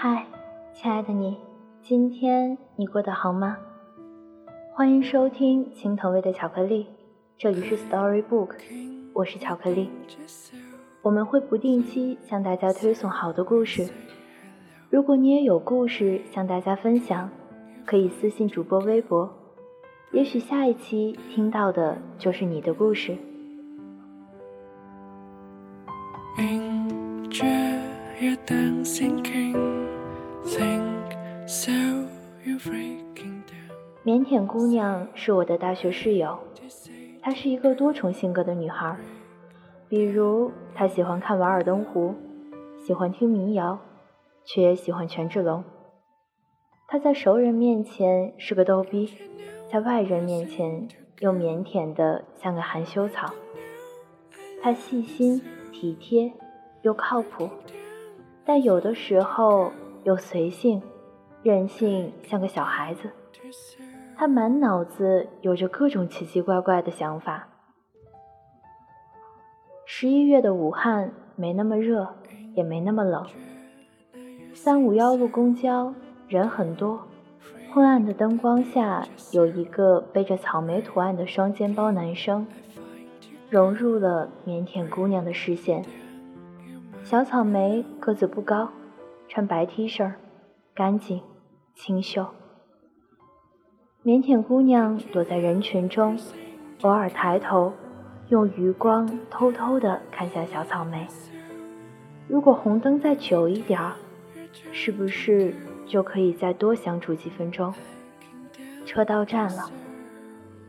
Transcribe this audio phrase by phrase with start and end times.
[0.00, 0.24] 嗨，
[0.72, 1.36] 亲爱的你
[1.82, 3.58] 今天你过得好吗？
[4.72, 6.86] 欢迎收听青藤味的巧克力，
[7.36, 8.50] 这里是 Story Book，
[9.12, 9.90] 我是巧克力。
[11.02, 13.88] 我们会不定期向大家推送好的故事。
[14.88, 17.28] 如果你也有故事向大家分享，
[17.84, 19.28] 可以私信主播微博，
[20.12, 23.18] 也许下一期听到的就是你的故事。
[28.20, 28.36] 腼
[34.24, 36.36] 腆姑娘是我的大学室友，
[37.22, 38.96] 她是一个多重性格的女孩。
[39.88, 42.12] 比如，她喜欢看《瓦尔登湖》，
[42.84, 43.78] 喜欢听民谣，
[44.44, 45.62] 却也喜欢权志龙。
[46.88, 49.08] 她在熟人面前是个逗逼，
[49.70, 50.88] 在外人面前
[51.20, 53.32] 又腼腆的像个含羞草。
[54.60, 56.32] 她细心、体贴
[56.82, 57.48] 又靠谱，
[58.48, 59.70] 但有的时候
[60.04, 60.80] 又随性。
[61.42, 63.10] 任性像个小孩子，
[64.16, 67.46] 他满脑子有着各种奇奇怪怪的想法。
[69.84, 72.08] 十一月的武汉没那么热，
[72.54, 73.24] 也没那么冷。
[74.52, 75.94] 三五幺路公交
[76.26, 77.02] 人很多，
[77.72, 82.46] 昏暗的灯光下，有一个背着草莓图案的双肩包男生，
[83.48, 85.84] 融入了腼腆姑娘的视线。
[87.08, 88.68] 小草莓个子不高，
[89.28, 90.12] 穿白 T 恤。
[90.74, 91.22] 干净、
[91.74, 92.26] 清秀，
[94.04, 96.18] 腼腆姑娘躲在人群中，
[96.82, 97.72] 偶尔抬头，
[98.28, 101.06] 用余光偷偷地看向小草莓。
[102.28, 103.94] 如果红灯再久一点儿，
[104.72, 105.54] 是不是
[105.86, 107.72] 就可以再多相处几分钟？
[108.84, 109.70] 车到站了，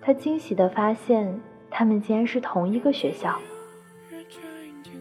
[0.00, 1.40] 她惊喜地发现，
[1.70, 3.38] 他们竟然是同一个学校。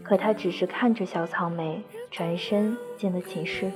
[0.04, 1.82] 可他只是看着小草莓，
[2.12, 3.72] 转身进了寝室。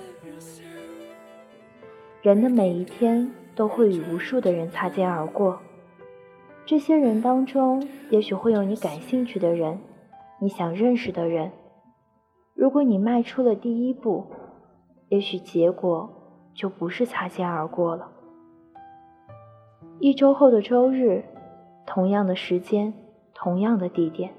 [2.22, 5.60] 人的每一天都会与无数的人擦肩而过，
[6.66, 9.80] 这些人当中，也许会有你感兴趣的人，
[10.40, 11.52] 你想认识的人。
[12.54, 14.26] 如果你迈出了第一步，
[15.08, 16.10] 也许结果
[16.54, 18.10] 就不是擦肩而过了。
[20.00, 21.24] 一周后的周日，
[21.86, 22.94] 同样的时间，
[23.34, 24.34] 同样的地点，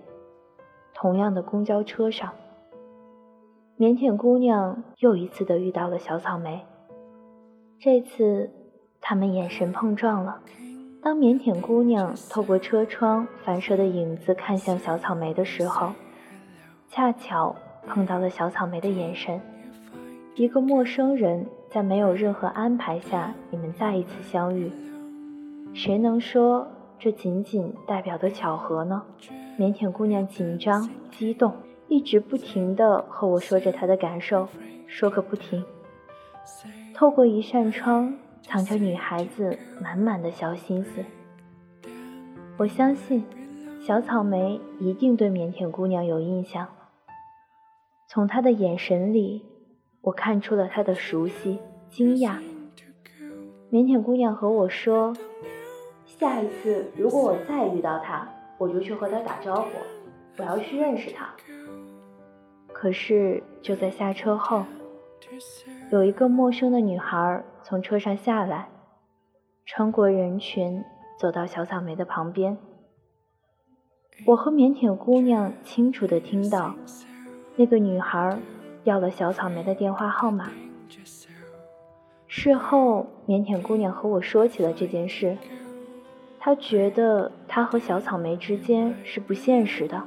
[1.00, 2.32] 同样的公交车上，
[3.78, 6.60] 腼腆姑娘又一次的遇到了小草莓。
[7.78, 8.50] 这次，
[9.00, 10.40] 他们眼神碰撞了。
[11.00, 15.92] 当腼腆姑娘透过车窗反射的影子看向小草莓的时候，
[16.88, 17.54] 恰巧
[17.86, 19.40] 碰到了小草莓的眼神。
[20.34, 24.72] 一个陌生人在没有任何安排下，你们再一次相遇，
[25.72, 26.66] 谁能说
[26.98, 29.00] 这仅仅代表的巧合呢？
[29.58, 31.52] 腼腆姑娘紧张、激动，
[31.88, 34.46] 一直不停地和我说着她的感受，
[34.86, 35.64] 说个不停。
[36.94, 41.04] 透过一扇窗，藏着女孩子满满的小心思。
[42.56, 43.24] 我相信，
[43.80, 46.68] 小草莓一定对腼腆姑娘有印象。
[48.08, 49.44] 从她的眼神里，
[50.02, 51.58] 我看出了她的熟悉、
[51.90, 52.38] 惊讶。
[53.72, 55.12] 腼腆姑娘和我说
[56.06, 59.70] ：“下一次如果我再遇到她，我就去和他打招呼，
[60.36, 61.30] 我要去认识他。”
[62.72, 64.64] 可是就在下车后。
[65.90, 68.68] 有一个陌生的女孩从车上下来，
[69.66, 70.84] 穿过人群，
[71.18, 72.56] 走到小草莓的旁边。
[74.26, 76.74] 我和腼腆姑娘清楚地听到，
[77.56, 78.38] 那个女孩
[78.84, 80.50] 要了小草莓的电话号码。
[82.26, 85.36] 事后，腼腆姑娘和我说起了这件事，
[86.40, 90.04] 他觉得他和小草莓之间是不现实的，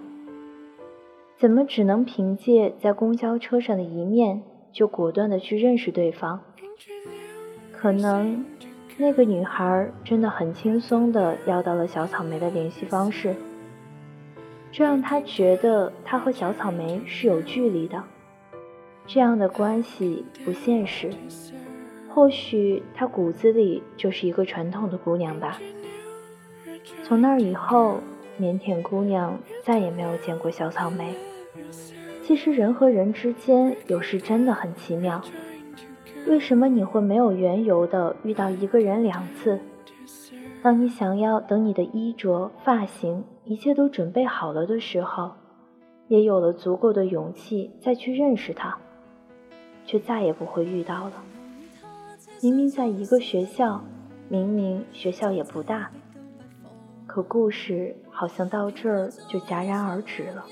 [1.38, 4.44] 怎么只能凭借在公交车上的一面？
[4.72, 6.39] 就果断的去认识对方，
[7.74, 8.45] 可能
[8.98, 13.36] 那个女孩真的很轻松的要到了小草莓的联系方式。
[14.72, 18.01] 这让他觉得他和小草莓是有距离的，
[19.06, 21.12] 这样的关系不现实。
[22.07, 25.60] 或许他骨子里就是一个传统的姑娘吧。
[27.04, 28.00] 从那以后，
[28.39, 31.16] 腼腆姑娘再也没有见过小草莓。
[32.24, 35.22] 其实人和人之间有时真的很奇妙。
[36.28, 39.60] 为什么你会没有缘由的遇到一个人两次？
[40.62, 45.31] 当你想要等你的衣着、发型一切都准备好了的时候，
[46.07, 48.77] 也有了足够的勇气再去认识他，
[49.86, 51.13] 却再也不会遇到了。
[52.42, 53.84] 明明在一个学校，
[54.30, 55.89] 明明学校也不大，
[57.13, 60.46] 可故事好像到这儿就戛然而止了。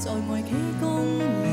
[0.00, 0.50] 在外几
[0.80, 1.46] 公里，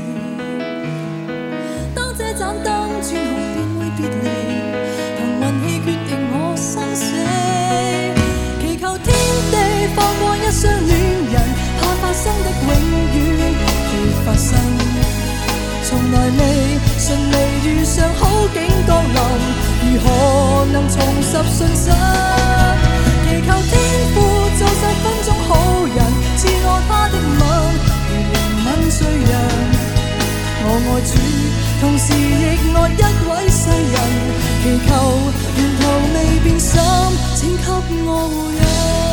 [1.94, 3.14] 当这盏灯转红，
[3.54, 3.86] 便会。
[3.96, 4.26] 别离。
[5.16, 7.04] 凭运气决定我生死，
[8.60, 9.06] 祈求天
[9.52, 9.54] 地
[9.94, 10.90] 放过一双恋
[11.30, 11.34] 人，
[11.78, 12.68] 怕发生的永
[13.14, 13.38] 远
[13.92, 13.94] 如
[14.24, 14.65] 发生。
[15.88, 16.40] 从来未
[16.98, 19.18] 顺利遇上好景降临，
[19.82, 20.04] 如何
[20.72, 21.94] 能重拾信心？
[23.24, 23.72] 祈求天
[24.12, 24.14] 父
[24.58, 25.50] 做十分钟好
[25.86, 25.98] 人，
[26.36, 27.46] 赐我他的吻。
[28.88, 29.32] 罪人，
[30.64, 31.12] 我爱主，
[31.80, 32.14] 同时亦
[32.72, 33.58] 爱一位世
[33.92, 33.96] 人，
[34.62, 34.90] 祈求
[35.56, 35.82] 沿途
[36.14, 36.72] 未变心，
[37.34, 37.62] 请给
[38.04, 39.05] 我护荫。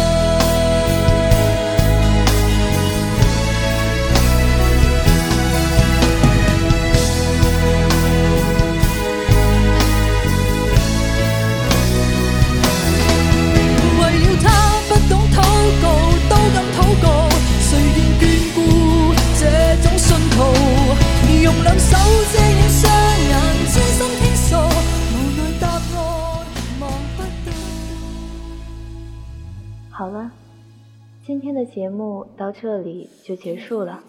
[31.25, 34.03] 今天的节目到这里就结束了。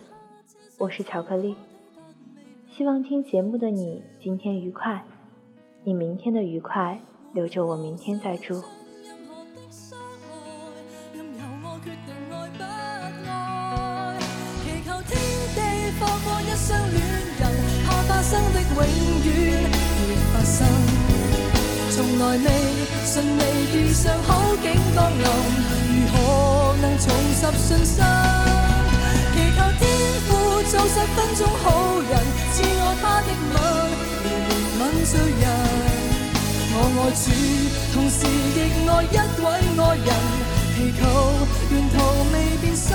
[0.79, 1.55] 我是巧克力，
[2.77, 5.05] 希望听节目的你今天愉快，
[5.85, 7.01] 你明天的愉快
[7.33, 8.61] 留着我明天再祝。
[21.91, 23.43] 从来未顺利
[23.75, 25.25] 遇上好景降临，
[25.93, 26.15] 如何
[26.81, 27.05] 能重
[27.35, 28.03] 拾信心？
[29.35, 29.83] 祈求天
[30.27, 30.29] 父
[30.71, 31.65] 做十分钟好
[32.01, 32.11] 人，
[32.53, 33.55] 赐我他的吻，
[34.25, 34.27] 怜
[34.81, 35.45] 悯罪人。
[36.77, 37.25] 我爱主，
[37.93, 38.17] 同时
[38.57, 38.59] 亦
[38.89, 39.47] 爱一位
[39.79, 40.09] 爱人，
[40.75, 41.01] 祈求
[41.71, 41.95] 沿途
[42.33, 42.89] 未变心，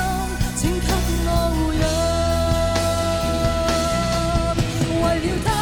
[0.55, 0.87] 请给
[1.25, 1.81] 我护荫。
[5.03, 5.58] 为了他。